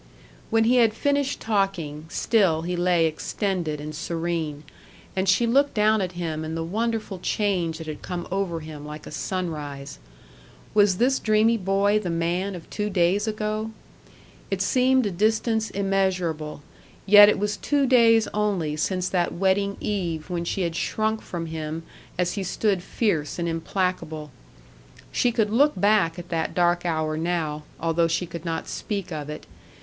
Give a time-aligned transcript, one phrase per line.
[0.49, 4.63] When he had finished talking, still he lay extended and serene;
[5.15, 8.83] and she looked down at him and the wonderful change that had come over him,
[8.83, 9.99] like a sunrise.
[10.73, 13.69] Was this dreamy boy the man of two days ago?
[14.49, 16.63] It seemed a distance immeasurable;
[17.05, 21.45] yet it was two days only since that wedding eve when she had shrunk from
[21.45, 21.83] him
[22.17, 24.31] as he stood fierce and implacable.
[25.11, 29.29] She could look back at that dark hour now, although she could not speak of
[29.29, 29.45] it.